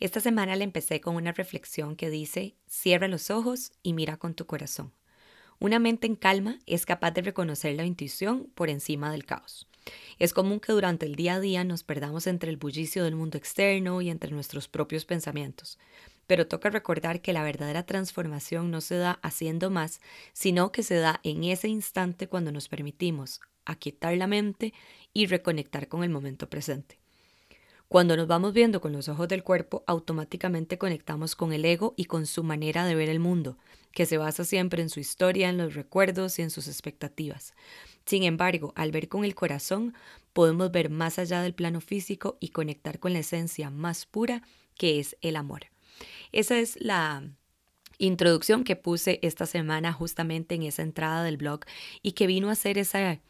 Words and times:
Esta 0.00 0.20
semana 0.20 0.56
le 0.56 0.64
empecé 0.64 1.00
con 1.00 1.16
una 1.16 1.32
reflexión 1.32 1.96
que 1.96 2.10
dice, 2.10 2.56
cierra 2.66 3.08
los 3.08 3.30
ojos 3.30 3.72
y 3.82 3.92
mira 3.92 4.16
con 4.16 4.34
tu 4.34 4.46
corazón. 4.46 4.92
Una 5.58 5.78
mente 5.78 6.06
en 6.06 6.16
calma 6.16 6.58
es 6.66 6.86
capaz 6.86 7.12
de 7.12 7.22
reconocer 7.22 7.76
la 7.76 7.84
intuición 7.84 8.50
por 8.54 8.68
encima 8.68 9.12
del 9.12 9.24
caos. 9.24 9.68
Es 10.18 10.32
común 10.32 10.60
que 10.60 10.72
durante 10.72 11.06
el 11.06 11.14
día 11.14 11.34
a 11.34 11.40
día 11.40 11.64
nos 11.64 11.84
perdamos 11.84 12.26
entre 12.26 12.50
el 12.50 12.56
bullicio 12.56 13.04
del 13.04 13.16
mundo 13.16 13.38
externo 13.38 14.00
y 14.00 14.10
entre 14.10 14.30
nuestros 14.32 14.68
propios 14.68 15.04
pensamientos. 15.04 15.78
Pero 16.26 16.46
toca 16.46 16.70
recordar 16.70 17.20
que 17.20 17.32
la 17.32 17.42
verdadera 17.42 17.84
transformación 17.84 18.70
no 18.70 18.80
se 18.80 18.96
da 18.96 19.18
haciendo 19.22 19.70
más, 19.70 20.00
sino 20.32 20.72
que 20.72 20.82
se 20.82 20.96
da 20.96 21.20
en 21.24 21.44
ese 21.44 21.68
instante 21.68 22.28
cuando 22.28 22.52
nos 22.52 22.68
permitimos 22.68 23.40
aquietar 23.64 24.16
la 24.16 24.26
mente 24.26 24.72
y 25.12 25.26
reconectar 25.26 25.88
con 25.88 26.04
el 26.04 26.10
momento 26.10 26.48
presente. 26.48 27.01
Cuando 27.92 28.16
nos 28.16 28.26
vamos 28.26 28.54
viendo 28.54 28.80
con 28.80 28.92
los 28.92 29.10
ojos 29.10 29.28
del 29.28 29.42
cuerpo, 29.42 29.84
automáticamente 29.86 30.78
conectamos 30.78 31.36
con 31.36 31.52
el 31.52 31.62
ego 31.62 31.92
y 31.94 32.06
con 32.06 32.24
su 32.24 32.42
manera 32.42 32.86
de 32.86 32.94
ver 32.94 33.10
el 33.10 33.20
mundo, 33.20 33.58
que 33.92 34.06
se 34.06 34.16
basa 34.16 34.46
siempre 34.46 34.80
en 34.80 34.88
su 34.88 34.98
historia, 34.98 35.50
en 35.50 35.58
los 35.58 35.74
recuerdos 35.74 36.38
y 36.38 36.42
en 36.42 36.48
sus 36.48 36.68
expectativas. 36.68 37.52
Sin 38.06 38.22
embargo, 38.22 38.72
al 38.76 38.92
ver 38.92 39.10
con 39.10 39.26
el 39.26 39.34
corazón, 39.34 39.92
podemos 40.32 40.72
ver 40.72 40.88
más 40.88 41.18
allá 41.18 41.42
del 41.42 41.52
plano 41.52 41.82
físico 41.82 42.38
y 42.40 42.48
conectar 42.48 42.98
con 42.98 43.12
la 43.12 43.18
esencia 43.18 43.68
más 43.68 44.06
pura, 44.06 44.40
que 44.74 44.98
es 44.98 45.18
el 45.20 45.36
amor. 45.36 45.66
Esa 46.32 46.58
es 46.58 46.80
la 46.80 47.22
introducción 47.98 48.64
que 48.64 48.74
puse 48.74 49.18
esta 49.20 49.44
semana 49.44 49.92
justamente 49.92 50.54
en 50.54 50.62
esa 50.62 50.80
entrada 50.80 51.24
del 51.24 51.36
blog 51.36 51.66
y 52.00 52.12
que 52.12 52.26
vino 52.26 52.48
a 52.48 52.54
ser 52.54 52.78
ese 52.78 53.20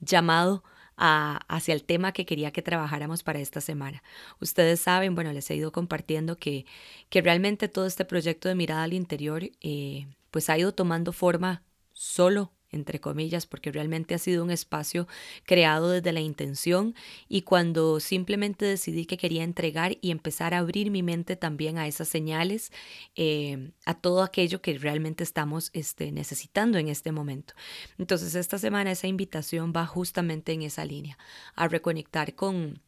llamado 0.00 0.64
hacia 0.98 1.74
el 1.74 1.84
tema 1.84 2.12
que 2.12 2.26
quería 2.26 2.50
que 2.50 2.62
trabajáramos 2.62 3.22
para 3.22 3.38
esta 3.38 3.60
semana. 3.60 4.02
Ustedes 4.40 4.80
saben, 4.80 5.14
bueno, 5.14 5.32
les 5.32 5.50
he 5.50 5.56
ido 5.56 5.72
compartiendo 5.72 6.36
que, 6.36 6.66
que 7.08 7.22
realmente 7.22 7.68
todo 7.68 7.86
este 7.86 8.04
proyecto 8.04 8.48
de 8.48 8.54
mirada 8.54 8.82
al 8.82 8.92
interior 8.92 9.44
eh, 9.60 10.06
pues 10.30 10.50
ha 10.50 10.58
ido 10.58 10.72
tomando 10.72 11.12
forma 11.12 11.62
solo 11.92 12.52
entre 12.70 13.00
comillas, 13.00 13.46
porque 13.46 13.72
realmente 13.72 14.14
ha 14.14 14.18
sido 14.18 14.44
un 14.44 14.50
espacio 14.50 15.08
creado 15.44 15.90
desde 15.90 16.12
la 16.12 16.20
intención 16.20 16.94
y 17.28 17.42
cuando 17.42 18.00
simplemente 18.00 18.66
decidí 18.66 19.06
que 19.06 19.16
quería 19.16 19.44
entregar 19.44 19.96
y 20.00 20.10
empezar 20.10 20.54
a 20.54 20.58
abrir 20.58 20.90
mi 20.90 21.02
mente 21.02 21.36
también 21.36 21.78
a 21.78 21.86
esas 21.86 22.08
señales, 22.08 22.72
eh, 23.16 23.70
a 23.84 23.94
todo 23.94 24.22
aquello 24.22 24.60
que 24.60 24.76
realmente 24.78 25.24
estamos 25.24 25.70
este, 25.72 26.12
necesitando 26.12 26.78
en 26.78 26.88
este 26.88 27.12
momento. 27.12 27.54
Entonces 27.98 28.34
esta 28.34 28.58
semana 28.58 28.92
esa 28.92 29.06
invitación 29.06 29.72
va 29.74 29.86
justamente 29.86 30.52
en 30.52 30.62
esa 30.62 30.84
línea, 30.84 31.18
a 31.54 31.68
reconectar 31.68 32.34
con... 32.34 32.82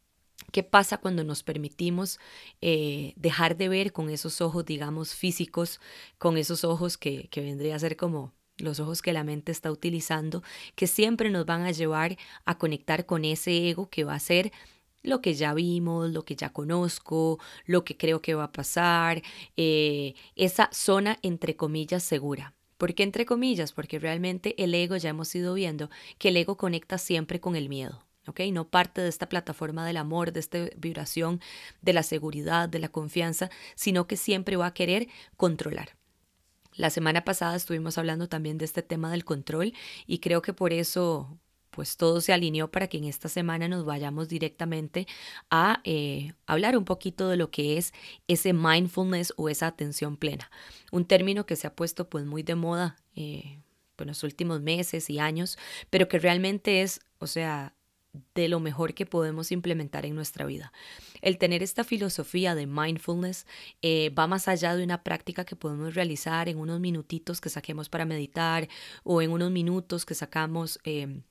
¿Qué 0.53 0.62
pasa 0.62 0.97
cuando 0.97 1.22
nos 1.22 1.42
permitimos 1.42 2.19
eh, 2.62 3.12
dejar 3.17 3.59
de 3.59 3.69
ver 3.69 3.92
con 3.92 4.09
esos 4.09 4.41
ojos, 4.41 4.65
digamos, 4.65 5.15
físicos, 5.15 5.81
con 6.19 6.39
esos 6.39 6.65
ojos 6.65 6.97
que, 6.97 7.28
que 7.28 7.42
vendría 7.42 7.77
a 7.77 7.78
ser 7.78 7.97
como 7.97 8.33
los 8.61 8.80
ojos 8.80 9.03
que 9.03 9.12
la 9.12 9.25
mente 9.25 9.53
está 9.53 9.71
utilizando, 9.71 10.43
que 10.75 10.87
siempre 10.87 11.31
nos 11.31 11.47
van 11.47 11.62
a 11.62 11.72
llevar 11.72 12.16
a 12.44 12.59
conectar 12.59 13.06
con 13.06 13.25
ese 13.25 13.69
ego 13.69 13.88
que 13.88 14.04
va 14.04 14.15
a 14.15 14.21
ser 14.21 14.53
lo 15.03 15.21
que 15.21 15.34
ya 15.34 15.54
vimos, 15.54 16.10
lo 16.10 16.25
que 16.25 16.37
ya 16.37 16.53
conozco, 16.53 17.38
lo 17.65 17.84
que 17.84 17.97
creo 17.97 18.21
que 18.21 18.34
va 18.34 18.44
a 18.44 18.53
pasar, 18.53 19.22
eh, 19.56 20.15
esa 20.37 20.69
zona 20.72 21.19
entre 21.22 21.56
comillas 21.56 22.03
segura. 22.03 22.54
¿Por 22.76 22.94
qué 22.94 23.03
entre 23.03 23.26
comillas? 23.26 23.72
Porque 23.72 23.98
realmente 23.98 24.54
el 24.62 24.75
ego, 24.75 24.97
ya 24.97 25.10
hemos 25.10 25.34
ido 25.34 25.54
viendo, 25.54 25.91
que 26.19 26.28
el 26.28 26.37
ego 26.37 26.56
conecta 26.56 26.98
siempre 26.98 27.41
con 27.41 27.56
el 27.56 27.69
miedo. 27.69 28.06
¿ok? 28.27 28.41
No 28.53 28.69
parte 28.69 29.00
de 29.00 29.09
esta 29.09 29.28
plataforma 29.28 29.87
del 29.87 29.97
amor, 29.97 30.32
de 30.32 30.41
esta 30.41 30.59
vibración, 30.77 31.41
de 31.82 31.92
la 31.92 32.03
seguridad, 32.03 32.69
de 32.69 32.78
la 32.78 32.88
confianza, 32.88 33.50
sino 33.75 34.06
que 34.06 34.16
siempre 34.16 34.56
va 34.56 34.66
a 34.66 34.75
querer 34.75 35.09
controlar. 35.37 36.00
La 36.75 36.91
semana 36.91 37.25
pasada 37.25 37.56
estuvimos 37.56 37.98
hablando 37.98 38.28
también 38.28 38.58
de 38.58 38.64
este 38.64 38.82
tema 38.82 39.10
del 39.10 39.25
control 39.25 39.72
y 40.06 40.19
creo 40.19 40.42
que 40.42 40.53
por 40.53 40.72
eso 40.72 41.38
pues 41.70 41.97
todo 41.97 42.20
se 42.20 42.32
alineó 42.32 42.70
para 42.70 42.88
que 42.88 42.98
en 42.98 43.04
esta 43.04 43.28
semana 43.28 43.69
nos 43.69 43.84
vayamos 43.84 44.28
directamente 44.28 45.06
a 45.50 45.80
eh, 45.84 46.32
hablar 46.47 46.76
un 46.76 46.84
poquito 46.84 47.28
de 47.28 47.36
lo 47.36 47.50
que 47.50 47.78
es 47.78 47.92
ese 48.28 48.53
mindfulness 48.53 49.32
o 49.36 49.48
esa 49.48 49.69
atención 49.69 50.16
plena. 50.16 50.50
Un 50.91 51.04
término 51.04 51.47
que 51.47 51.56
se 51.56 51.66
ha 51.66 51.75
puesto 51.75 52.09
pues 52.09 52.26
muy 52.26 52.42
de 52.42 52.56
moda 52.56 52.97
eh, 53.14 53.60
en 53.98 54.09
los 54.09 54.22
últimos 54.22 54.60
meses 54.60 55.10
y 55.10 55.19
años, 55.19 55.59
pero 55.91 56.09
que 56.09 56.19
realmente 56.19 56.82
es, 56.82 57.00
o 57.19 57.26
sea, 57.26 57.75
de 58.34 58.48
lo 58.48 58.60
mejor 58.60 58.94
que 58.94 59.06
podemos 59.06 59.53
implementar 59.53 60.04
en 60.06 60.15
nuestra 60.15 60.44
vida. 60.47 60.72
El 61.22 61.38
tener 61.38 61.62
esta 61.62 61.84
filosofía 61.84 62.54
de 62.54 62.66
mindfulness 62.66 63.47
eh, 63.82 64.10
va 64.10 64.26
más 64.26 64.48
allá 64.48 64.75
de 64.75 64.84
una 64.84 65.03
práctica 65.03 65.44
que 65.44 65.56
podemos 65.56 65.94
realizar 65.94 66.48
en 66.48 66.59
unos 66.59 66.81
minutitos 66.81 67.41
que 67.41 67.48
saquemos 67.48 67.88
para 67.88 68.04
meditar 68.04 68.69
o 69.04 69.22
en 69.22 69.31
unos 69.31 69.50
minutos 69.50 70.04
que 70.04 70.15
sacamos 70.15 70.81
em, 70.84 71.22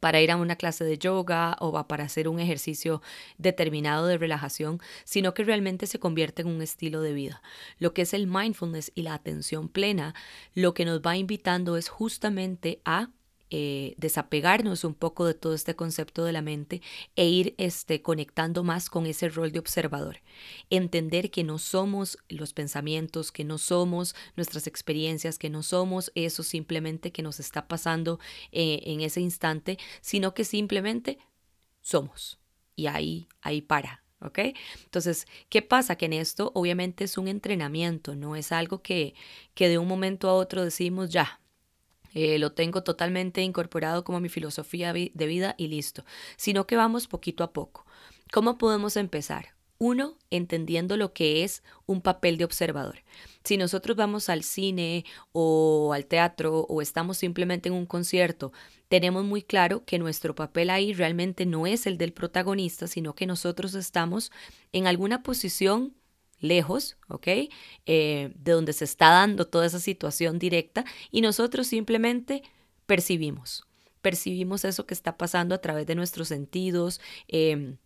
para 0.00 0.20
ir 0.20 0.30
a 0.30 0.36
una 0.36 0.56
clase 0.56 0.84
de 0.84 0.98
yoga 0.98 1.56
o 1.60 1.86
para 1.86 2.04
hacer 2.04 2.28
un 2.28 2.38
ejercicio 2.38 3.02
determinado 3.38 4.06
de 4.06 4.18
relajación, 4.18 4.80
sino 5.04 5.34
que 5.34 5.44
realmente 5.44 5.86
se 5.86 5.98
convierte 5.98 6.42
en 6.42 6.48
un 6.48 6.62
estilo 6.62 7.00
de 7.00 7.12
vida. 7.12 7.42
Lo 7.78 7.94
que 7.94 8.02
es 8.02 8.14
el 8.14 8.26
mindfulness 8.26 8.92
y 8.94 9.02
la 9.02 9.14
atención 9.14 9.68
plena, 9.68 10.14
lo 10.54 10.74
que 10.74 10.84
nos 10.84 11.00
va 11.00 11.16
invitando 11.16 11.76
es 11.76 11.88
justamente 11.88 12.80
a 12.84 13.10
eh, 13.50 13.94
desapegarnos 13.98 14.84
un 14.84 14.94
poco 14.94 15.26
de 15.26 15.34
todo 15.34 15.54
este 15.54 15.76
concepto 15.76 16.24
de 16.24 16.32
la 16.32 16.42
mente 16.42 16.82
e 17.14 17.26
ir 17.26 17.54
este, 17.58 18.02
conectando 18.02 18.64
más 18.64 18.88
con 18.88 19.06
ese 19.06 19.28
rol 19.28 19.52
de 19.52 19.58
observador. 19.58 20.20
Entender 20.70 21.30
que 21.30 21.44
no 21.44 21.58
somos 21.58 22.18
los 22.28 22.52
pensamientos, 22.52 23.32
que 23.32 23.44
no 23.44 23.58
somos 23.58 24.14
nuestras 24.36 24.66
experiencias, 24.66 25.38
que 25.38 25.50
no 25.50 25.62
somos 25.62 26.10
eso 26.14 26.42
simplemente 26.42 27.12
que 27.12 27.22
nos 27.22 27.38
está 27.38 27.68
pasando 27.68 28.18
eh, 28.50 28.80
en 28.84 29.00
ese 29.02 29.20
instante, 29.20 29.78
sino 30.00 30.34
que 30.34 30.44
simplemente 30.44 31.18
somos. 31.80 32.38
Y 32.76 32.86
ahí, 32.86 33.28
ahí 33.40 33.62
para, 33.62 34.02
¿ok? 34.20 34.38
Entonces, 34.84 35.26
¿qué 35.48 35.62
pasa? 35.62 35.96
Que 35.96 36.06
en 36.06 36.14
esto 36.14 36.50
obviamente 36.54 37.04
es 37.04 37.18
un 37.18 37.28
entrenamiento, 37.28 38.16
no 38.16 38.36
es 38.36 38.52
algo 38.52 38.82
que, 38.82 39.14
que 39.54 39.68
de 39.68 39.78
un 39.78 39.86
momento 39.86 40.28
a 40.28 40.34
otro 40.34 40.64
decimos, 40.64 41.10
ya, 41.10 41.40
eh, 42.14 42.38
lo 42.38 42.52
tengo 42.52 42.82
totalmente 42.82 43.42
incorporado 43.42 44.04
como 44.04 44.20
mi 44.20 44.28
filosofía 44.28 44.92
de 44.92 45.26
vida 45.26 45.54
y 45.58 45.68
listo, 45.68 46.04
sino 46.36 46.66
que 46.66 46.76
vamos 46.76 47.06
poquito 47.06 47.44
a 47.44 47.52
poco. 47.52 47.86
¿Cómo 48.32 48.58
podemos 48.58 48.96
empezar? 48.96 49.54
Uno, 49.78 50.16
entendiendo 50.30 50.96
lo 50.96 51.12
que 51.12 51.42
es 51.42 51.62
un 51.86 52.00
papel 52.00 52.38
de 52.38 52.44
observador. 52.44 53.02
Si 53.42 53.56
nosotros 53.56 53.96
vamos 53.96 54.28
al 54.28 54.44
cine 54.44 55.04
o 55.32 55.92
al 55.92 56.06
teatro 56.06 56.60
o 56.60 56.80
estamos 56.80 57.18
simplemente 57.18 57.68
en 57.68 57.74
un 57.74 57.84
concierto, 57.84 58.52
tenemos 58.88 59.24
muy 59.24 59.42
claro 59.42 59.84
que 59.84 59.98
nuestro 59.98 60.34
papel 60.34 60.70
ahí 60.70 60.92
realmente 60.92 61.44
no 61.44 61.66
es 61.66 61.86
el 61.86 61.98
del 61.98 62.12
protagonista, 62.12 62.86
sino 62.86 63.14
que 63.14 63.26
nosotros 63.26 63.74
estamos 63.74 64.30
en 64.72 64.86
alguna 64.86 65.22
posición 65.22 65.94
lejos, 66.44 66.96
¿ok? 67.08 67.26
Eh, 67.86 68.32
de 68.34 68.52
donde 68.52 68.72
se 68.72 68.84
está 68.84 69.10
dando 69.10 69.46
toda 69.46 69.66
esa 69.66 69.80
situación 69.80 70.38
directa 70.38 70.84
y 71.10 71.20
nosotros 71.20 71.66
simplemente 71.66 72.42
percibimos, 72.86 73.64
percibimos 74.02 74.64
eso 74.64 74.86
que 74.86 74.94
está 74.94 75.16
pasando 75.16 75.54
a 75.54 75.58
través 75.58 75.86
de 75.86 75.94
nuestros 75.94 76.28
sentidos. 76.28 77.00
Em, 77.26 77.78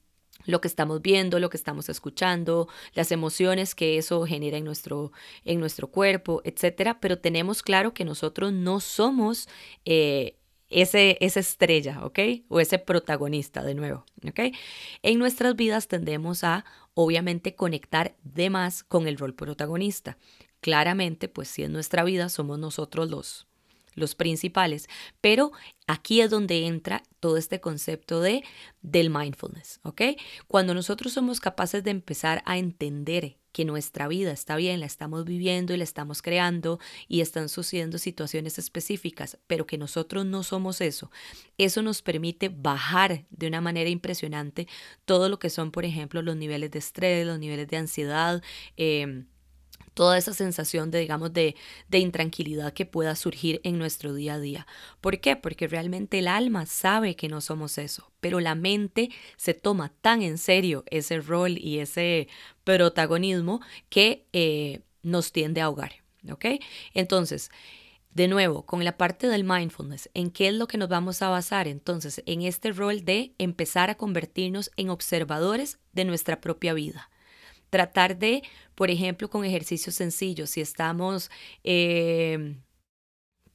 lo 0.45 0.61
que 0.61 0.69
estamos 0.69 1.03
viendo, 1.03 1.41
lo 1.41 1.51
que 1.51 1.57
estamos 1.57 1.89
escuchando, 1.89 2.69
las 2.95 3.13
emociones 3.13 3.75
que 3.75 3.99
eso 3.99 4.25
genera 4.25 4.57
en 4.57 4.65
nuestro, 4.65 5.13
en 5.45 5.61
nuestro 5.61 5.91
cuerpo, 5.91 6.43
etcétera. 6.45 7.01
Pero 7.01 7.19
tenemos 7.19 7.63
claro 7.63 7.93
que 7.93 8.05
nosotros 8.05 8.53
no 8.53 8.81
somos 8.81 9.49
eh, 9.85 10.39
ese, 10.71 11.19
esa 11.21 11.41
estrella, 11.41 12.05
¿ok? 12.05 12.19
O 12.49 12.61
ese 12.61 12.79
protagonista 12.79 13.63
de 13.63 13.75
nuevo, 13.75 14.05
¿ok? 14.27 14.55
En 15.03 15.19
nuestras 15.19 15.57
vidas 15.57 15.89
tendemos 15.89 16.45
a 16.45 16.65
obviamente 17.01 17.55
conectar 17.55 18.17
de 18.25 18.51
más 18.51 18.83
con 18.83 19.07
el 19.07 19.19
rol 19.19 19.33
protagonista. 19.33 20.19
Claramente, 20.61 21.29
pues 21.29 21.47
si 21.47 21.63
en 21.63 21.73
nuestra 21.73 22.03
vida 22.03 22.29
somos 22.29 22.59
nosotros 22.59 23.09
los, 23.09 23.47
los 23.95 24.17
principales, 24.17 24.89
pero 25.21 25.53
aquí 25.87 26.21
es 26.23 26.29
donde 26.29 26.67
entra 26.67 27.05
todo 27.21 27.37
este 27.37 27.61
concepto 27.61 28.21
de 28.21 28.43
del 28.83 29.11
mindfulness, 29.11 29.79
¿ok? 29.85 30.03
Cuando 30.49 30.75
nosotros 30.75 31.13
somos 31.13 31.39
capaces 31.39 31.85
de 31.85 31.93
empezar 31.93 32.43
a 32.47 32.59
entender 32.59 33.37
que 33.59 33.65
nuestra 33.65 34.07
vida 34.07 34.31
está 34.31 34.55
bien, 34.55 34.79
la 34.79 34.87
estamos 34.87 35.25
viviendo 35.25 35.75
y 35.75 35.79
la 35.79 35.83
estamos 35.83 36.23
creando 36.23 36.79
y 37.09 37.23
están 37.23 37.49
sucediendo 37.49 37.99
situaciones 37.99 38.57
específicas, 38.57 39.37
pero 39.49 39.67
que 39.67 39.77
nosotros 39.77 40.25
no 40.25 40.45
somos 40.45 40.81
eso, 40.81 41.11
eso 41.57 41.83
nos 41.83 42.01
permite 42.01 42.51
bajar 42.51 43.25
de 43.31 43.49
una 43.49 43.61
manera 43.61 43.91
impresionante 43.91 44.69
todo 45.05 45.29
lo 45.29 45.41
que 45.41 45.51
son, 45.51 45.73
por 45.73 45.85
ejemplo, 45.85 46.23
los 46.23 46.37
niveles 46.37 46.71
de 46.71 46.79
estrés, 46.79 47.27
los 47.27 47.41
niveles 47.41 47.67
de 47.67 47.79
ansiedad, 47.79 48.45
eh, 48.77 49.25
toda 49.99 50.17
esa 50.17 50.33
sensación 50.33 50.93
de, 50.93 51.01
digamos, 51.01 51.33
de, 51.33 51.57
de, 51.89 51.99
intranquilidad 51.99 52.73
que 52.73 52.87
pueda 52.87 53.17
surgir 53.17 53.61
en 53.65 53.79
nuestro 53.79 54.15
día 54.15 54.35
a 54.35 54.39
día. 54.39 54.65
¿Por 55.01 55.19
qué? 55.19 55.35
Porque 55.35 55.67
realmente 55.67 56.21
el 56.21 56.29
alma 56.29 56.67
sabe 56.67 57.17
que 57.17 57.27
no 57.27 57.41
somos 57.41 57.79
eso, 57.79 58.13
pero 58.21 58.39
la 58.39 58.55
mente 58.55 59.11
se 59.37 59.55
toma 59.55 59.93
tan 60.01 60.23
en 60.23 60.39
serio 60.39 60.85
ese 60.87 61.21
rol 61.21 61.59
y 61.59 61.81
ese 61.81 62.29
protagonismo 62.63 63.61
que 63.89 64.25
eh, 64.33 64.83
nos 65.03 65.33
tiende 65.33 65.63
a 65.63 65.65
ahogar. 65.65 65.95
¿Ok? 66.31 66.45
Entonces, 66.95 67.51
de 68.13 68.29
nuevo, 68.29 68.67
con 68.67 68.85
la 68.85 68.97
parte 68.97 69.27
del 69.27 69.43
mindfulness, 69.43 70.11
¿en 70.15 70.31
qué 70.31 70.47
es 70.47 70.55
lo 70.55 70.69
que 70.69 70.79
nos 70.79 70.89
vamos 70.89 71.23
a 71.23 71.29
basar? 71.29 71.67
Entonces, 71.67 72.23
en 72.25 72.43
este 72.43 72.71
rol 72.71 73.05
de 73.05 73.35
empezar 73.39 73.91
a 73.91 73.97
convertirnos 73.97 74.71
en 74.77 74.91
observadores 74.91 75.81
de 75.93 76.05
nuestra 76.05 76.41
propia 76.41 76.73
vida 76.73 77.11
tratar 77.71 78.19
de, 78.19 78.43
por 78.75 78.91
ejemplo, 78.91 79.29
con 79.31 79.45
ejercicios 79.45 79.95
sencillos, 79.95 80.51
si 80.51 80.61
estamos, 80.61 81.31
eh, 81.65 82.57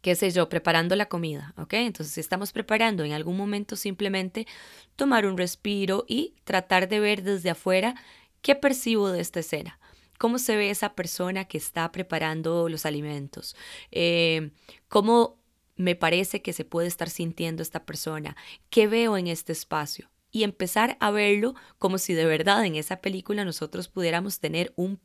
qué 0.02 0.16
sé 0.16 0.32
yo, 0.32 0.50
preparando 0.50 0.96
la 0.96 1.08
comida, 1.08 1.54
¿ok? 1.58 1.74
Entonces, 1.74 2.14
si 2.14 2.20
estamos 2.20 2.52
preparando, 2.52 3.04
en 3.04 3.14
algún 3.14 3.38
momento 3.38 3.76
simplemente 3.76 4.48
tomar 4.96 5.26
un 5.26 5.38
respiro 5.38 6.06
y 6.08 6.36
tratar 6.44 6.90
de 6.90 7.00
ver 7.00 7.24
desde 7.24 7.50
afuera 7.50 7.96
qué 8.42 8.56
percibo 8.56 9.10
de 9.10 9.22
esta 9.22 9.40
escena. 9.40 9.80
¿Cómo 10.20 10.40
se 10.40 10.56
ve 10.56 10.70
esa 10.70 10.94
persona 10.96 11.46
que 11.46 11.58
está 11.58 11.92
preparando 11.92 12.70
los 12.70 12.86
alimentos? 12.86 13.56
Eh, 13.92 14.52
¿Cómo 14.88 15.40
me 15.76 15.96
parece 15.96 16.42
que 16.42 16.54
se 16.54 16.66
puede 16.66 16.88
estar 16.88 17.10
sintiendo 17.10 17.64
esta 17.64 17.86
persona? 17.86 18.36
¿Qué 18.70 18.88
veo 18.88 19.18
en 19.18 19.28
este 19.28 19.54
espacio? 19.54 20.13
Y 20.34 20.44
empezar 20.44 20.98
a 21.00 21.12
verlo 21.12 21.56
como 21.78 21.98
si 21.98 22.14
de 22.14 22.26
verdad 22.26 22.66
en 22.66 22.76
esa 22.76 22.98
película 22.98 23.46
nosotros 23.46 23.88
pudiéramos 23.88 24.40
tener 24.40 24.74
un, 24.76 25.00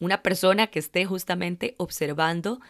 una 0.00 0.22
persona 0.22 0.66
que 0.68 0.80
esté 0.80 1.04
justamente 1.04 1.76
observando 1.78 2.60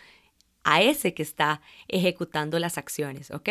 a 0.64 0.82
ese 0.82 1.14
que 1.14 1.22
está 1.22 1.60
ejecutando 1.88 2.58
las 2.58 2.78
acciones, 2.78 3.30
¿ok? 3.30 3.48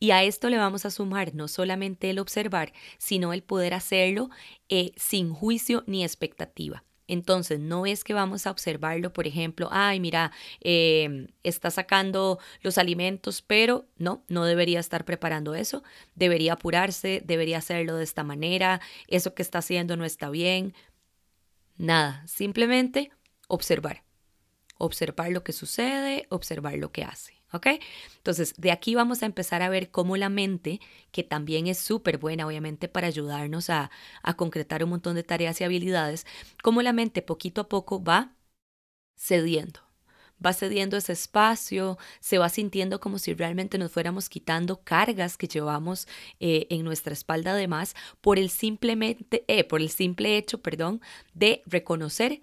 Y 0.00 0.10
a 0.10 0.24
esto 0.24 0.50
le 0.50 0.56
vamos 0.56 0.84
a 0.84 0.90
sumar 0.90 1.34
no 1.34 1.48
solamente 1.48 2.10
el 2.10 2.18
observar, 2.18 2.72
sino 2.98 3.32
el 3.32 3.42
poder 3.42 3.72
hacerlo 3.72 4.30
eh, 4.68 4.92
sin 4.96 5.32
juicio 5.32 5.84
ni 5.86 6.02
expectativa. 6.02 6.82
Entonces, 7.08 7.60
no 7.60 7.86
es 7.86 8.02
que 8.04 8.14
vamos 8.14 8.46
a 8.46 8.50
observarlo, 8.50 9.12
por 9.12 9.26
ejemplo, 9.26 9.68
ay, 9.70 10.00
mira, 10.00 10.32
em, 10.60 11.28
está 11.42 11.70
sacando 11.70 12.38
los 12.62 12.78
alimentos, 12.78 13.42
pero 13.42 13.86
no, 13.96 14.24
no 14.28 14.44
debería 14.44 14.80
estar 14.80 15.04
preparando 15.04 15.54
eso, 15.54 15.82
debería 16.14 16.54
apurarse, 16.54 17.22
debería 17.24 17.58
hacerlo 17.58 17.96
de 17.96 18.04
esta 18.04 18.24
manera, 18.24 18.80
eso 19.06 19.34
que 19.34 19.42
está 19.42 19.58
haciendo 19.58 19.96
no 19.96 20.04
está 20.04 20.30
bien. 20.30 20.74
Nada, 21.76 22.26
simplemente 22.26 23.10
observar. 23.48 24.02
Observar 24.78 25.30
lo 25.30 25.44
que 25.44 25.52
sucede, 25.52 26.26
observar 26.30 26.74
lo 26.76 26.92
que 26.92 27.04
hace. 27.04 27.35
¿Ok? 27.52 27.66
Entonces, 28.16 28.54
de 28.56 28.72
aquí 28.72 28.94
vamos 28.94 29.22
a 29.22 29.26
empezar 29.26 29.62
a 29.62 29.68
ver 29.68 29.90
cómo 29.90 30.16
la 30.16 30.28
mente, 30.28 30.80
que 31.12 31.22
también 31.22 31.68
es 31.68 31.78
súper 31.78 32.18
buena, 32.18 32.46
obviamente, 32.46 32.88
para 32.88 33.06
ayudarnos 33.06 33.70
a, 33.70 33.90
a 34.22 34.34
concretar 34.36 34.82
un 34.84 34.90
montón 34.90 35.14
de 35.14 35.22
tareas 35.22 35.60
y 35.60 35.64
habilidades, 35.64 36.26
cómo 36.62 36.82
la 36.82 36.92
mente 36.92 37.22
poquito 37.22 37.62
a 37.62 37.68
poco 37.68 38.02
va 38.02 38.36
cediendo 39.16 39.86
va 40.44 40.52
cediendo 40.52 40.96
ese 40.96 41.12
espacio, 41.12 41.98
se 42.20 42.38
va 42.38 42.48
sintiendo 42.48 43.00
como 43.00 43.18
si 43.18 43.34
realmente 43.34 43.78
nos 43.78 43.92
fuéramos 43.92 44.28
quitando 44.28 44.82
cargas 44.82 45.36
que 45.36 45.48
llevamos 45.48 46.06
eh, 46.40 46.66
en 46.70 46.84
nuestra 46.84 47.12
espalda 47.12 47.52
además 47.52 47.94
por 48.20 48.38
el 48.38 48.50
simplemente 48.50 49.44
eh, 49.48 49.64
por 49.64 49.80
el 49.80 49.90
simple 49.90 50.36
hecho, 50.36 50.60
perdón, 50.60 51.00
de 51.34 51.62
reconocer 51.66 52.40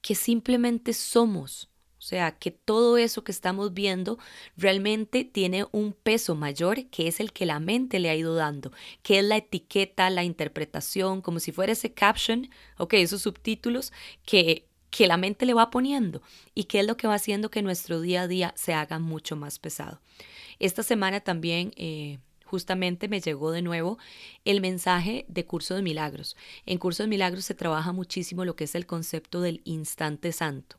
que 0.00 0.14
simplemente 0.14 0.92
somos 0.92 1.70
sea, 2.04 2.32
que 2.32 2.50
todo 2.50 2.98
eso 2.98 3.24
que 3.24 3.32
estamos 3.32 3.72
viendo 3.72 4.18
realmente 4.56 5.24
tiene 5.24 5.66
un 5.72 5.92
peso 5.92 6.34
mayor 6.34 6.86
que 6.86 7.08
es 7.08 7.18
el 7.20 7.32
que 7.32 7.46
la 7.46 7.60
mente 7.60 7.98
le 7.98 8.10
ha 8.10 8.14
ido 8.14 8.34
dando, 8.34 8.72
que 9.02 9.18
es 9.18 9.24
la 9.24 9.38
etiqueta, 9.38 10.10
la 10.10 10.24
interpretación, 10.24 11.22
como 11.22 11.40
si 11.40 11.50
fuera 11.52 11.72
ese 11.72 11.92
caption, 11.92 12.50
ok, 12.78 12.94
esos 12.94 13.22
subtítulos 13.22 13.92
que, 14.26 14.66
que 14.90 15.06
la 15.06 15.16
mente 15.16 15.46
le 15.46 15.54
va 15.54 15.70
poniendo 15.70 16.20
y 16.54 16.64
que 16.64 16.80
es 16.80 16.86
lo 16.86 16.96
que 16.96 17.08
va 17.08 17.14
haciendo 17.14 17.50
que 17.50 17.62
nuestro 17.62 18.00
día 18.00 18.22
a 18.22 18.28
día 18.28 18.52
se 18.56 18.74
haga 18.74 18.98
mucho 18.98 19.36
más 19.36 19.58
pesado. 19.58 20.00
Esta 20.58 20.82
semana 20.82 21.20
también... 21.20 21.72
Eh, 21.76 22.18
justamente 22.44 23.08
me 23.08 23.20
llegó 23.20 23.50
de 23.50 23.62
nuevo 23.62 23.98
el 24.44 24.60
mensaje 24.60 25.24
de 25.26 25.44
Curso 25.44 25.74
de 25.74 25.82
Milagros. 25.82 26.36
En 26.66 26.78
Curso 26.78 27.02
de 27.02 27.08
Milagros 27.08 27.46
se 27.46 27.54
trabaja 27.54 27.90
muchísimo 27.92 28.44
lo 28.44 28.54
que 28.54 28.64
es 28.64 28.76
el 28.76 28.86
concepto 28.86 29.40
del 29.40 29.60
instante 29.64 30.30
santo. 30.30 30.76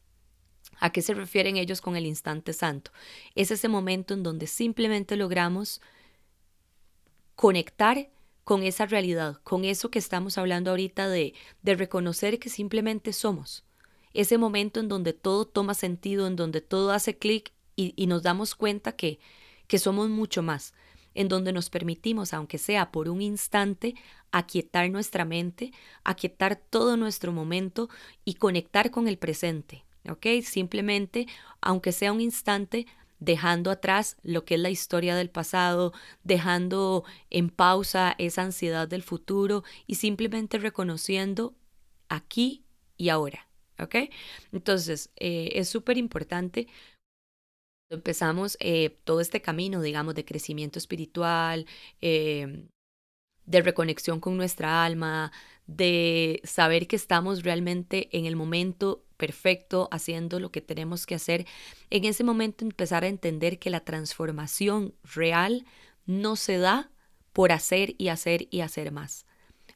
¿A 0.79 0.91
qué 0.91 1.01
se 1.01 1.13
refieren 1.13 1.57
ellos 1.57 1.81
con 1.81 1.95
el 1.95 2.05
instante 2.05 2.53
santo? 2.53 2.91
Es 3.35 3.51
ese 3.51 3.67
momento 3.67 4.13
en 4.13 4.23
donde 4.23 4.47
simplemente 4.47 5.15
logramos 5.15 5.81
conectar 7.35 8.09
con 8.43 8.63
esa 8.63 8.85
realidad, 8.85 9.39
con 9.43 9.65
eso 9.65 9.89
que 9.89 9.99
estamos 9.99 10.37
hablando 10.37 10.69
ahorita 10.69 11.09
de, 11.09 11.33
de 11.63 11.75
reconocer 11.75 12.39
que 12.39 12.49
simplemente 12.49 13.11
somos. 13.13 13.63
Ese 14.13 14.37
momento 14.37 14.79
en 14.79 14.87
donde 14.87 15.13
todo 15.13 15.45
toma 15.45 15.73
sentido, 15.73 16.27
en 16.27 16.35
donde 16.35 16.61
todo 16.61 16.91
hace 16.91 17.17
clic 17.17 17.51
y, 17.75 17.93
y 17.95 18.07
nos 18.07 18.23
damos 18.23 18.55
cuenta 18.55 18.93
que, 18.93 19.19
que 19.67 19.79
somos 19.79 20.09
mucho 20.09 20.43
más, 20.43 20.73
en 21.15 21.27
donde 21.27 21.53
nos 21.53 21.69
permitimos, 21.69 22.33
aunque 22.33 22.57
sea 22.57 22.91
por 22.91 23.09
un 23.09 23.21
instante, 23.21 23.95
aquietar 24.31 24.89
nuestra 24.91 25.25
mente, 25.25 25.71
aquietar 26.03 26.57
todo 26.57 26.97
nuestro 26.97 27.31
momento 27.31 27.89
y 28.25 28.35
conectar 28.35 28.91
con 28.91 29.07
el 29.07 29.17
presente, 29.17 29.84
¿ok? 30.09 30.27
Simplemente, 30.43 31.27
aunque 31.61 31.91
sea 31.91 32.11
un 32.11 32.21
instante, 32.21 32.85
dejando 33.19 33.71
atrás 33.71 34.17
lo 34.23 34.45
que 34.45 34.55
es 34.55 34.59
la 34.59 34.69
historia 34.69 35.15
del 35.15 35.29
pasado, 35.29 35.93
dejando 36.23 37.03
en 37.29 37.49
pausa 37.49 38.15
esa 38.17 38.43
ansiedad 38.43 38.87
del 38.87 39.03
futuro 39.03 39.63
y 39.87 39.95
simplemente 39.95 40.57
reconociendo 40.57 41.55
aquí 42.09 42.65
y 42.97 43.09
ahora, 43.09 43.47
¿ok? 43.79 43.95
Entonces, 44.51 45.11
eh, 45.17 45.51
es 45.53 45.69
súper 45.69 45.97
importante. 45.97 46.67
Empezamos 47.89 48.57
eh, 48.59 48.97
todo 49.03 49.21
este 49.21 49.41
camino, 49.41 49.81
digamos, 49.81 50.15
de 50.15 50.25
crecimiento 50.25 50.79
espiritual, 50.79 51.65
eh, 52.01 52.67
de 53.45 53.61
reconexión 53.61 54.19
con 54.19 54.37
nuestra 54.37 54.83
alma, 54.83 55.31
de 55.67 56.41
saber 56.43 56.87
que 56.87 56.95
estamos 56.95 57.43
realmente 57.43 58.09
en 58.17 58.25
el 58.25 58.35
momento 58.35 59.03
perfecto, 59.17 59.87
haciendo 59.91 60.39
lo 60.39 60.51
que 60.51 60.61
tenemos 60.61 61.05
que 61.05 61.15
hacer, 61.15 61.45
en 61.89 62.05
ese 62.05 62.23
momento 62.23 62.65
empezar 62.65 63.03
a 63.03 63.07
entender 63.07 63.59
que 63.59 63.69
la 63.69 63.79
transformación 63.79 64.93
real 65.03 65.65
no 66.05 66.35
se 66.35 66.57
da 66.57 66.91
por 67.33 67.51
hacer 67.51 67.95
y 67.97 68.09
hacer 68.09 68.47
y 68.51 68.61
hacer 68.61 68.91
más. 68.91 69.25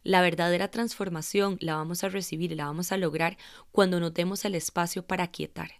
La 0.03 0.21
verdadera 0.21 0.69
transformación 0.69 1.57
la 1.59 1.75
vamos 1.75 2.03
a 2.03 2.09
recibir 2.09 2.51
y 2.51 2.55
la 2.55 2.65
vamos 2.65 2.91
a 2.91 2.97
lograr 2.97 3.37
cuando 3.71 3.99
nos 3.99 4.13
demos 4.13 4.45
el 4.45 4.55
espacio 4.55 5.05
para 5.05 5.25
aquietar. 5.25 5.71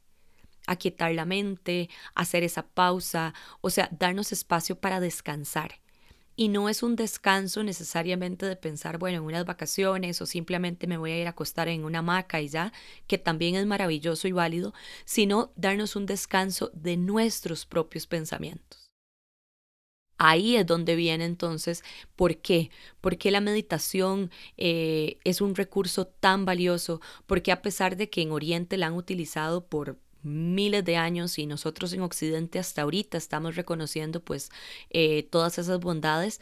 Aquietar 0.67 1.13
la 1.13 1.25
mente, 1.25 1.89
hacer 2.15 2.43
esa 2.43 2.67
pausa, 2.67 3.34
o 3.62 3.69
sea, 3.69 3.89
darnos 3.91 4.31
espacio 4.31 4.79
para 4.79 5.00
descansar 5.00 5.79
y 6.39 6.48
no 6.48 6.69
es 6.69 6.84
un 6.84 6.96
descanso 6.96 7.63
necesariamente 7.63 8.46
de 8.46 8.55
pensar, 8.55 8.98
bueno, 8.98 9.17
en 9.17 9.24
unas 9.25 9.43
vacaciones 9.43 10.22
o 10.22 10.25
simplemente 10.25 10.88
me 10.88 10.96
voy 10.96 11.12
a 11.12 11.19
ir 11.19 11.27
a 11.27 11.31
acostar 11.31 11.67
en 11.67 11.84
una 11.84 12.00
hamaca 12.00 12.39
y 12.39 12.48
ya, 12.48 12.72
que 13.08 13.17
también 13.17 13.55
es 13.55 13.65
maravilloso 13.65 14.25
y 14.25 14.31
válido, 14.31 14.74
sino 15.03 15.51
darnos 15.58 15.98
un 15.98 16.05
descanso 16.05 16.72
de 16.74 16.96
nuestros 16.96 17.65
propios 17.65 18.08
pensamientos. 18.08 18.89
Ahí 20.17 20.55
es 20.55 20.65
donde 20.65 20.96
viene 20.96 21.25
entonces, 21.25 21.84
¿por 22.15 22.38
qué? 22.38 22.72
¿Por 23.01 23.17
qué 23.17 23.31
la 23.31 23.41
meditación 23.41 24.31
eh, 24.55 25.17
es 25.25 25.41
un 25.41 25.55
recurso 25.55 26.08
tan 26.08 26.46
valioso? 26.46 27.01
Porque 27.27 27.51
a 27.51 27.62
pesar 27.62 27.98
de 27.98 28.10
que 28.10 28.22
en 28.22 28.31
Oriente 28.31 28.77
la 28.77 28.88
han 28.88 28.93
utilizado 28.93 29.65
por 29.65 29.98
miles 30.23 30.83
de 30.85 30.97
años 30.97 31.38
y 31.39 31.45
nosotros 31.45 31.93
en 31.93 32.01
Occidente 32.01 32.59
hasta 32.59 32.81
ahorita 32.83 33.17
estamos 33.17 33.55
reconociendo 33.55 34.23
pues 34.23 34.49
eh, 34.89 35.23
todas 35.23 35.57
esas 35.57 35.79
bondades. 35.79 36.41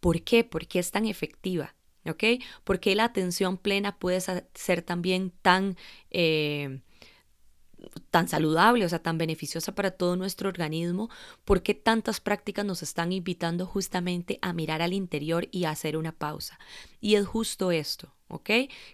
¿Por 0.00 0.22
qué? 0.22 0.44
¿Por 0.44 0.66
qué 0.66 0.78
es 0.78 0.90
tan 0.90 1.06
efectiva? 1.06 1.74
¿Ok? 2.06 2.24
¿Por 2.64 2.80
qué 2.80 2.94
la 2.96 3.04
atención 3.04 3.56
plena 3.58 3.98
puede 3.98 4.20
ser 4.20 4.82
también 4.82 5.32
tan... 5.42 5.76
Eh, 6.10 6.80
tan 8.10 8.28
saludable, 8.28 8.84
o 8.84 8.88
sea, 8.88 9.00
tan 9.00 9.18
beneficiosa 9.18 9.74
para 9.74 9.90
todo 9.90 10.16
nuestro 10.16 10.48
organismo, 10.48 11.10
¿por 11.44 11.62
qué 11.62 11.74
tantas 11.74 12.20
prácticas 12.20 12.64
nos 12.64 12.82
están 12.82 13.12
invitando 13.12 13.66
justamente 13.66 14.38
a 14.42 14.52
mirar 14.52 14.82
al 14.82 14.92
interior 14.92 15.48
y 15.50 15.64
a 15.64 15.70
hacer 15.70 15.96
una 15.96 16.12
pausa? 16.12 16.58
Y 17.00 17.16
es 17.16 17.26
justo 17.26 17.72
esto, 17.72 18.14
¿ok? 18.28 18.50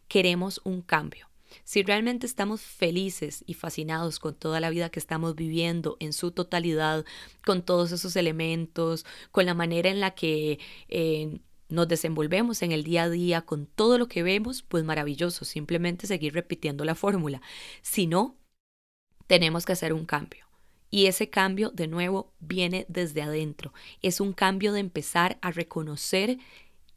Queremos 0.09 0.61
un 0.65 0.83
cambio. 0.83 1.29
Si 1.65 1.83
realmente 1.83 2.27
estamos 2.27 2.61
felices 2.61 3.45
y 3.47 3.55
fascinados 3.55 4.19
con 4.19 4.35
toda 4.35 4.61
la 4.61 4.71
vida 4.71 4.91
que 4.91 4.99
estamos 4.99 5.35
viviendo 5.35 5.97
en 6.01 6.13
su 6.13 6.31
totalidad, 6.31 7.05
con 7.45 7.63
todos 7.63 7.93
esos 7.93 8.17
elementos, 8.17 9.05
con 9.31 9.47
la 9.47 9.55
manera 9.55 9.91
en 9.91 10.01
la 10.01 10.13
que 10.13 10.59
eh, 10.89 11.41
nos 11.69 11.89
desenvolvemos 11.89 12.63
en 12.63 12.73
el 12.73 12.85
día 12.85 13.05
a 13.05 13.11
día, 13.11 13.43
con 13.43 13.67
todo 13.67 13.99
lo 13.99 14.09
que 14.09 14.23
vemos, 14.23 14.63
pues 14.63 14.85
maravilloso, 14.85 15.45
simplemente 15.45 16.07
seguir 16.07 16.35
repitiendo 16.35 16.85
la 16.85 16.95
fórmula. 16.95 17.43
Si 17.83 18.07
no, 18.07 18.37
tenemos 19.27 19.65
que 19.65 19.73
hacer 19.73 19.93
un 19.93 20.07
cambio. 20.07 20.47
Y 20.91 21.07
ese 21.07 21.29
cambio, 21.29 21.71
de 21.71 21.87
nuevo, 21.87 22.33
viene 22.41 22.87
desde 22.89 23.21
adentro. 23.21 23.75
Es 24.01 24.21
un 24.21 24.33
cambio 24.33 24.73
de 24.73 24.81
empezar 24.81 25.39
a 25.43 25.51
reconocer 25.51 26.39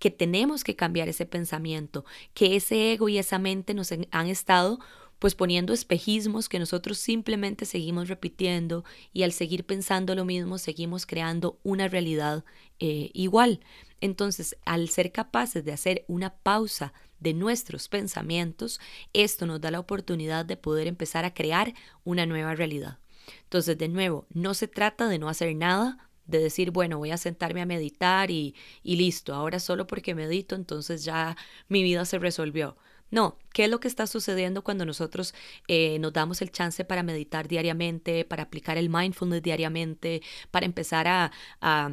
que 0.01 0.09
tenemos 0.09 0.63
que 0.63 0.75
cambiar 0.75 1.07
ese 1.07 1.27
pensamiento, 1.27 2.03
que 2.33 2.55
ese 2.55 2.91
ego 2.91 3.07
y 3.07 3.19
esa 3.19 3.37
mente 3.37 3.75
nos 3.75 3.91
han 3.91 4.27
estado 4.27 4.79
pues 5.19 5.35
poniendo 5.35 5.71
espejismos 5.71 6.49
que 6.49 6.57
nosotros 6.57 6.97
simplemente 6.97 7.65
seguimos 7.65 8.07
repitiendo 8.07 8.83
y 9.13 9.21
al 9.21 9.31
seguir 9.31 9.63
pensando 9.63 10.15
lo 10.15 10.25
mismo 10.25 10.57
seguimos 10.57 11.05
creando 11.05 11.59
una 11.61 11.87
realidad 11.87 12.43
eh, 12.79 13.11
igual. 13.13 13.59
Entonces, 14.01 14.57
al 14.65 14.89
ser 14.89 15.11
capaces 15.11 15.63
de 15.63 15.73
hacer 15.73 16.03
una 16.07 16.33
pausa 16.33 16.91
de 17.19 17.35
nuestros 17.35 17.87
pensamientos, 17.87 18.79
esto 19.13 19.45
nos 19.45 19.61
da 19.61 19.69
la 19.69 19.79
oportunidad 19.79 20.43
de 20.43 20.57
poder 20.57 20.87
empezar 20.87 21.23
a 21.23 21.35
crear 21.35 21.75
una 22.03 22.25
nueva 22.25 22.55
realidad. 22.55 22.97
Entonces, 23.43 23.77
de 23.77 23.89
nuevo, 23.89 24.25
no 24.33 24.55
se 24.55 24.67
trata 24.67 25.07
de 25.07 25.19
no 25.19 25.29
hacer 25.29 25.55
nada, 25.55 26.09
de 26.31 26.39
decir, 26.39 26.71
bueno, 26.71 26.97
voy 26.97 27.11
a 27.11 27.17
sentarme 27.17 27.61
a 27.61 27.65
meditar 27.65 28.31
y, 28.31 28.55
y 28.83 28.95
listo, 28.95 29.33
ahora 29.33 29.59
solo 29.59 29.87
porque 29.87 30.15
medito, 30.15 30.55
entonces 30.55 31.03
ya 31.03 31.37
mi 31.67 31.83
vida 31.83 32.05
se 32.05 32.19
resolvió. 32.19 32.77
No, 33.11 33.37
¿qué 33.53 33.65
es 33.65 33.69
lo 33.69 33.79
que 33.81 33.89
está 33.89 34.07
sucediendo 34.07 34.63
cuando 34.63 34.85
nosotros 34.85 35.33
eh, 35.67 35.99
nos 35.99 36.13
damos 36.13 36.41
el 36.41 36.51
chance 36.51 36.85
para 36.85 37.03
meditar 37.03 37.47
diariamente, 37.47 38.23
para 38.25 38.43
aplicar 38.43 38.77
el 38.77 38.89
mindfulness 38.89 39.43
diariamente, 39.43 40.21
para 40.49 40.65
empezar 40.65 41.07
a, 41.07 41.31
a 41.59 41.91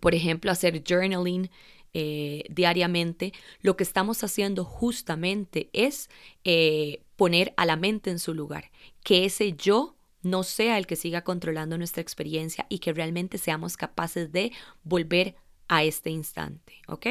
por 0.00 0.14
ejemplo, 0.14 0.50
hacer 0.50 0.82
journaling? 0.82 1.50
Eh, 1.98 2.44
diariamente, 2.50 3.32
lo 3.62 3.76
que 3.78 3.82
estamos 3.82 4.22
haciendo 4.22 4.64
justamente 4.64 5.70
es 5.72 6.10
eh, 6.44 7.00
poner 7.16 7.54
a 7.56 7.64
la 7.64 7.76
mente 7.76 8.10
en 8.10 8.18
su 8.18 8.34
lugar, 8.34 8.70
que 9.02 9.24
ese 9.24 9.54
yo 9.54 9.95
no 10.26 10.42
sea 10.42 10.76
el 10.76 10.86
que 10.86 10.96
siga 10.96 11.22
controlando 11.22 11.78
nuestra 11.78 12.02
experiencia 12.02 12.66
y 12.68 12.80
que 12.80 12.92
realmente 12.92 13.38
seamos 13.38 13.76
capaces 13.76 14.32
de 14.32 14.52
volver 14.82 15.36
a 15.68 15.84
este 15.84 16.10
instante, 16.10 16.74
¿ok? 16.88 17.06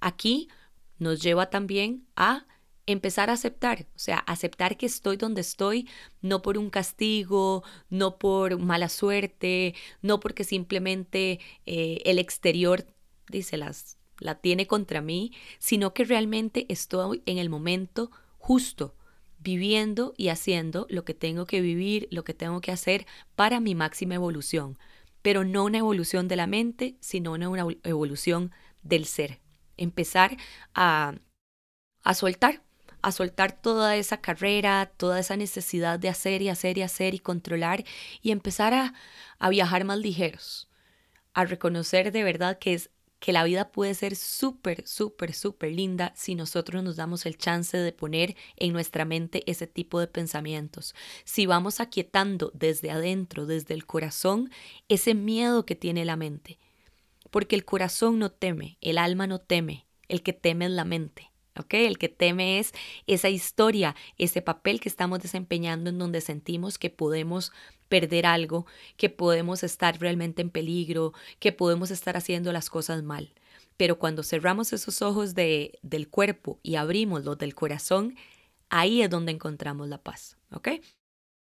Aquí 0.00 0.48
nos 0.98 1.22
lleva 1.22 1.50
también 1.50 2.06
a 2.16 2.46
empezar 2.86 3.30
a 3.30 3.34
aceptar, 3.34 3.86
o 3.94 3.98
sea, 3.98 4.18
aceptar 4.18 4.76
que 4.76 4.86
estoy 4.86 5.16
donde 5.16 5.42
estoy, 5.42 5.88
no 6.20 6.42
por 6.42 6.58
un 6.58 6.70
castigo, 6.70 7.62
no 7.90 8.18
por 8.18 8.58
mala 8.58 8.88
suerte, 8.88 9.74
no 10.00 10.20
porque 10.20 10.42
simplemente 10.42 11.38
eh, 11.66 12.00
el 12.04 12.18
exterior, 12.18 12.86
dice, 13.28 13.56
las, 13.56 13.98
la 14.20 14.36
tiene 14.36 14.66
contra 14.66 15.00
mí, 15.00 15.32
sino 15.58 15.92
que 15.92 16.04
realmente 16.04 16.66
estoy 16.70 17.22
en 17.26 17.38
el 17.38 17.50
momento 17.50 18.10
justo, 18.38 18.96
viviendo 19.38 20.14
y 20.16 20.28
haciendo 20.28 20.86
lo 20.90 21.04
que 21.04 21.14
tengo 21.14 21.46
que 21.46 21.60
vivir, 21.60 22.08
lo 22.10 22.24
que 22.24 22.34
tengo 22.34 22.60
que 22.60 22.72
hacer 22.72 23.06
para 23.34 23.60
mi 23.60 23.74
máxima 23.74 24.14
evolución, 24.14 24.78
pero 25.22 25.44
no 25.44 25.64
una 25.64 25.78
evolución 25.78 26.28
de 26.28 26.36
la 26.36 26.46
mente, 26.46 26.96
sino 27.00 27.32
una, 27.32 27.66
evolución 27.84 28.52
del 28.82 29.04
ser. 29.04 29.40
Empezar 29.76 30.36
a, 30.74 31.14
a 32.02 32.14
soltar, 32.14 32.62
a 33.02 33.12
soltar 33.12 33.52
toda 33.52 33.96
esa 33.96 34.20
carrera, 34.20 34.90
toda 34.96 35.20
esa 35.20 35.36
necesidad 35.36 35.98
de 35.98 36.08
hacer 36.08 36.42
y 36.42 36.48
hacer 36.48 36.78
y 36.78 36.82
hacer 36.82 37.14
y 37.14 37.18
controlar 37.20 37.84
y 38.22 38.32
empezar 38.32 38.74
a, 38.74 38.94
a 39.38 39.48
viajar 39.50 39.84
más 39.84 39.98
ligeros, 39.98 40.68
a 41.32 41.44
reconocer 41.44 42.10
de 42.10 42.24
verdad 42.24 42.58
que 42.58 42.74
es 42.74 42.90
que 43.20 43.32
la 43.32 43.44
vida 43.44 43.70
puede 43.70 43.94
ser 43.94 44.16
súper, 44.16 44.86
súper, 44.86 45.34
súper 45.34 45.72
linda 45.72 46.12
si 46.14 46.34
nosotros 46.34 46.82
nos 46.84 46.96
damos 46.96 47.26
el 47.26 47.36
chance 47.36 47.76
de 47.76 47.92
poner 47.92 48.36
en 48.56 48.72
nuestra 48.72 49.04
mente 49.04 49.42
ese 49.50 49.66
tipo 49.66 49.98
de 50.00 50.06
pensamientos. 50.06 50.94
Si 51.24 51.46
vamos 51.46 51.80
aquietando 51.80 52.50
desde 52.54 52.90
adentro, 52.90 53.46
desde 53.46 53.74
el 53.74 53.86
corazón, 53.86 54.50
ese 54.88 55.14
miedo 55.14 55.66
que 55.66 55.74
tiene 55.74 56.04
la 56.04 56.16
mente. 56.16 56.58
Porque 57.30 57.56
el 57.56 57.64
corazón 57.64 58.18
no 58.18 58.30
teme, 58.30 58.78
el 58.80 58.98
alma 58.98 59.26
no 59.26 59.40
teme, 59.40 59.86
el 60.08 60.22
que 60.22 60.32
teme 60.32 60.66
es 60.66 60.70
la 60.70 60.84
mente. 60.84 61.28
El 61.70 61.98
que 61.98 62.08
teme 62.08 62.58
es 62.58 62.72
esa 63.06 63.28
historia, 63.28 63.96
ese 64.16 64.42
papel 64.42 64.80
que 64.80 64.88
estamos 64.88 65.20
desempeñando 65.20 65.90
en 65.90 65.98
donde 65.98 66.20
sentimos 66.20 66.78
que 66.78 66.90
podemos 66.90 67.52
perder 67.88 68.26
algo, 68.26 68.66
que 68.96 69.10
podemos 69.10 69.62
estar 69.62 69.98
realmente 70.00 70.42
en 70.42 70.50
peligro, 70.50 71.12
que 71.38 71.52
podemos 71.52 71.90
estar 71.90 72.16
haciendo 72.16 72.52
las 72.52 72.70
cosas 72.70 73.02
mal. 73.02 73.32
Pero 73.76 73.98
cuando 73.98 74.22
cerramos 74.22 74.72
esos 74.72 75.02
ojos 75.02 75.34
de, 75.34 75.78
del 75.82 76.08
cuerpo 76.08 76.58
y 76.62 76.76
abrimos 76.76 77.24
los 77.24 77.38
del 77.38 77.54
corazón, 77.54 78.16
ahí 78.70 79.02
es 79.02 79.10
donde 79.10 79.32
encontramos 79.32 79.88
la 79.88 80.02
paz, 80.02 80.36
¿ok? 80.52 80.68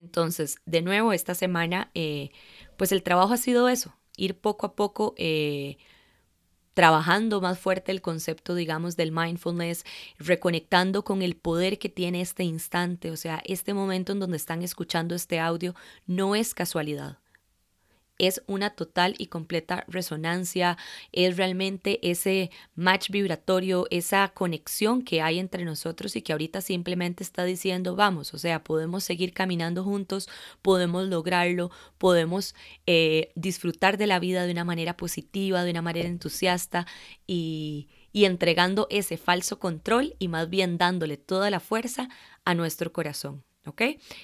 Entonces, 0.00 0.58
de 0.64 0.82
nuevo, 0.82 1.12
esta 1.12 1.34
semana, 1.34 1.90
eh, 1.94 2.30
pues 2.76 2.92
el 2.92 3.02
trabajo 3.02 3.32
ha 3.34 3.36
sido 3.36 3.68
eso, 3.68 3.94
ir 4.16 4.38
poco 4.38 4.66
a 4.66 4.74
poco 4.76 5.14
eh, 5.16 5.78
trabajando 6.78 7.40
más 7.40 7.58
fuerte 7.58 7.90
el 7.90 8.00
concepto, 8.00 8.54
digamos, 8.54 8.94
del 8.94 9.10
mindfulness, 9.10 9.84
reconectando 10.16 11.02
con 11.02 11.22
el 11.22 11.34
poder 11.34 11.80
que 11.80 11.88
tiene 11.88 12.20
este 12.20 12.44
instante, 12.44 13.10
o 13.10 13.16
sea, 13.16 13.42
este 13.46 13.74
momento 13.74 14.12
en 14.12 14.20
donde 14.20 14.36
están 14.36 14.62
escuchando 14.62 15.16
este 15.16 15.40
audio, 15.40 15.74
no 16.06 16.36
es 16.36 16.54
casualidad 16.54 17.18
es 18.18 18.42
una 18.46 18.70
total 18.70 19.14
y 19.18 19.26
completa 19.26 19.84
resonancia, 19.88 20.76
es 21.12 21.36
realmente 21.36 21.98
ese 22.08 22.50
match 22.74 23.10
vibratorio, 23.10 23.86
esa 23.90 24.28
conexión 24.28 25.02
que 25.02 25.22
hay 25.22 25.38
entre 25.38 25.64
nosotros 25.64 26.16
y 26.16 26.22
que 26.22 26.32
ahorita 26.32 26.60
simplemente 26.60 27.22
está 27.22 27.44
diciendo, 27.44 27.96
vamos, 27.96 28.34
o 28.34 28.38
sea, 28.38 28.64
podemos 28.64 29.04
seguir 29.04 29.32
caminando 29.32 29.84
juntos, 29.84 30.28
podemos 30.62 31.06
lograrlo, 31.08 31.70
podemos 31.98 32.54
eh, 32.86 33.32
disfrutar 33.34 33.98
de 33.98 34.06
la 34.06 34.18
vida 34.18 34.46
de 34.46 34.52
una 34.52 34.64
manera 34.64 34.96
positiva, 34.96 35.64
de 35.64 35.70
una 35.70 35.82
manera 35.82 36.08
entusiasta 36.08 36.86
y, 37.26 37.88
y 38.12 38.24
entregando 38.24 38.86
ese 38.90 39.16
falso 39.16 39.58
control 39.58 40.14
y 40.18 40.28
más 40.28 40.50
bien 40.50 40.78
dándole 40.78 41.16
toda 41.16 41.50
la 41.50 41.60
fuerza 41.60 42.08
a 42.44 42.54
nuestro 42.54 42.92
corazón. 42.92 43.47
¿Ok? 43.68 43.82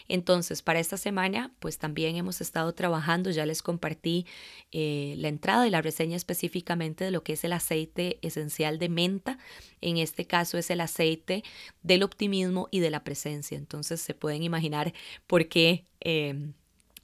Entonces, 0.08 0.62
para 0.62 0.80
esta 0.80 0.96
semana, 0.96 1.52
pues 1.58 1.78
también 1.78 2.16
hemos 2.16 2.40
estado 2.40 2.72
trabajando, 2.72 3.30
ya 3.30 3.44
les 3.44 3.62
compartí 3.62 4.26
eh, 4.72 5.14
la 5.18 5.28
entrada 5.28 5.66
y 5.66 5.70
la 5.70 5.82
reseña 5.82 6.16
específicamente 6.16 7.04
de 7.04 7.10
lo 7.10 7.22
que 7.22 7.34
es 7.34 7.44
el 7.44 7.52
aceite 7.52 8.18
esencial 8.22 8.78
de 8.78 8.88
menta. 8.88 9.38
En 9.82 9.98
este 9.98 10.26
caso 10.26 10.56
es 10.56 10.70
el 10.70 10.80
aceite 10.80 11.44
del 11.82 12.02
optimismo 12.02 12.68
y 12.70 12.80
de 12.80 12.90
la 12.90 13.04
presencia. 13.04 13.58
Entonces, 13.58 14.00
se 14.00 14.14
pueden 14.14 14.42
imaginar 14.42 14.94
por 15.26 15.46
qué... 15.48 15.86
Em, 16.00 16.54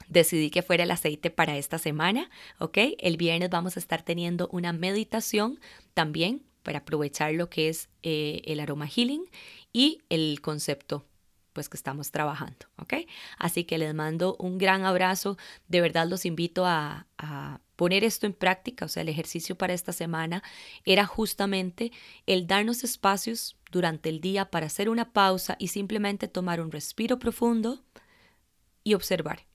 decidí 0.09 0.51
que 0.51 0.63
fuera 0.63 0.83
el 0.83 0.91
aceite 0.91 1.31
para 1.31 1.57
esta 1.57 1.79
semana, 1.79 2.31
¿ok? 2.59 2.79
El 2.99 3.17
viernes 3.17 3.49
vamos 3.49 3.77
a 3.77 3.81
estar 3.81 4.03
teniendo 4.03 4.49
una 4.51 4.73
meditación 4.73 5.61
también 5.95 6.43
para 6.65 6.81
aprovechar 6.81 7.33
lo 7.35 7.49
que 7.49 7.69
es 7.69 7.89
eh, 8.03 8.43
el 8.45 8.59
aroma 8.59 8.89
healing 8.89 9.25
y 9.73 10.03
el 10.09 10.41
concepto 10.41 11.07
pues 11.53 11.69
que 11.69 11.77
estamos 11.77 12.11
trabajando, 12.11 12.67
¿ok? 12.77 12.95
Así 13.39 13.65
que 13.65 13.79
les 13.79 13.95
mando 13.95 14.37
un 14.39 14.59
gran 14.59 14.85
abrazo, 14.85 15.37
de 15.69 15.81
verdad 15.81 16.07
los 16.07 16.25
invito 16.25 16.67
a, 16.67 17.07
a 17.19 17.61
poner 17.77 18.05
esto 18.05 18.27
en 18.27 18.35
práctica, 18.35 18.85
o 18.85 18.89
sea, 18.89 19.03
el 19.03 19.09
ejercicio 19.09 19.57
para 19.57 19.73
esta 19.73 19.93
semana 19.93 20.43
era 20.85 21.07
justamente 21.07 21.93
el 22.27 22.47
darnos 22.47 22.85
espacios 22.85 23.57
durante 23.71 24.09
el 24.09 24.21
día 24.21 24.51
para 24.51 24.67
hacer 24.67 24.89
una 24.89 25.13
pausa 25.13 25.57
y 25.59 25.69
simplemente 25.69 26.29
tomar 26.29 26.61
un 26.61 26.71
respiro 26.71 27.19
profundo 27.19 27.83
y 28.85 28.95
observar. 28.95 29.47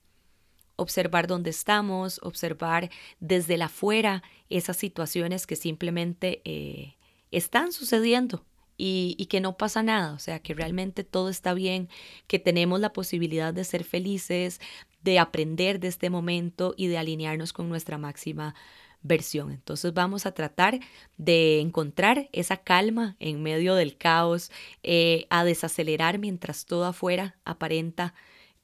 Observar 0.76 1.28
dónde 1.28 1.52
estamos, 1.52 2.20
observar 2.22 2.90
desde 3.20 3.58
la 3.58 3.66
afuera 3.66 4.24
esas 4.50 4.78
situaciones 4.78 5.48
que 5.48 5.56
simplemente 5.56 6.42
eh, 6.46 6.98
están 7.32 7.72
sucediendo 7.72 8.44
y, 8.78 9.26
que 9.30 9.42
no 9.42 9.58
pasa 9.58 9.84
nada, 9.84 10.14
o 10.14 10.20
sea, 10.20 10.40
que 10.40 10.54
realmente 10.54 11.04
todo 11.04 11.30
está 11.30 11.54
bien, 11.54 11.90
que 12.28 12.40
tenemos 12.40 12.80
la 12.80 12.94
posibilidad 12.94 13.54
de 13.54 13.64
ser 13.64 13.84
felices, 13.84 14.60
de 15.04 15.20
aprender 15.20 15.80
de 15.80 15.88
este 15.88 16.10
momento 16.10 16.74
y 16.78 16.88
de 16.88 16.98
alinearnos 16.98 17.54
con 17.54 17.70
nuestra 17.70 17.98
máxima 17.98 18.56
versión. 19.02 19.52
Entonces 19.52 19.94
vamos 19.94 20.26
a 20.26 20.34
tratar 20.34 20.80
de 21.18 21.60
encontrar 21.60 22.30
esa 22.34 22.58
calma 22.58 23.16
en 23.20 23.44
medio 23.44 23.76
del 23.76 23.98
caos, 23.98 24.52
eh, 24.84 25.28
a 25.30 25.44
desacelerar 25.44 26.18
mientras 26.20 26.66
todo 26.66 26.86
afuera 26.86 27.38
aparenta 27.46 28.14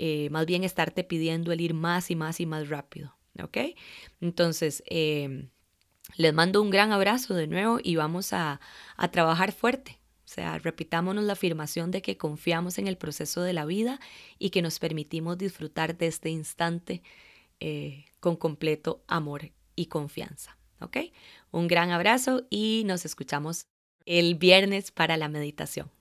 eh, 0.04 0.30
más 0.32 0.48
bien 0.48 0.64
estarte 0.64 1.04
pidiendo 1.04 1.52
el 1.52 1.62
ir 1.62 1.76
más 1.76 2.10
y 2.10 2.16
más 2.16 2.40
y 2.40 2.48
más 2.48 2.70
rápido. 2.70 3.16
¿Ok? 3.42 3.58
Entonces, 4.20 4.84
em, 4.88 5.50
les 6.18 6.34
mando 6.34 6.62
un 6.62 6.70
gran 6.70 6.92
abrazo 6.92 7.36
de 7.36 7.48
nuevo 7.48 7.80
y 7.82 7.96
vamos 7.96 8.34
a, 8.34 8.60
trabajar 9.12 9.52
fuerte. 9.52 10.01
O 10.32 10.34
sea, 10.34 10.58
repitámonos 10.60 11.26
la 11.26 11.34
afirmación 11.34 11.92
de 11.92 12.02
que 12.02 12.16
confiamos 12.16 12.78
en 12.78 12.88
el 12.88 12.98
proceso 12.98 13.42
de 13.42 13.52
la 13.52 13.66
vida 13.66 14.00
y 14.40 14.52
que 14.52 14.62
nos 14.62 14.80
permitimos 14.80 15.38
disfrutar 15.38 15.98
de 15.98 16.08
este 16.08 16.30
instante 16.30 17.04
eh, 17.60 18.06
con 18.22 18.38
completo 18.38 19.04
amor 19.08 19.52
y 19.76 19.88
confianza. 19.88 20.58
¿Ok? 20.80 20.98
Un 21.52 21.68
gran 21.68 21.92
abrazo 21.92 22.48
y 22.50 22.84
nos 22.86 23.04
escuchamos 23.04 23.66
el 24.06 24.36
viernes 24.36 24.92
para 24.92 25.18
la 25.18 25.28
meditación. 25.28 25.92